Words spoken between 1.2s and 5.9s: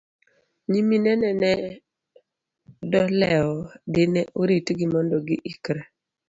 ne do lewo dine oritgi mondo gi ikre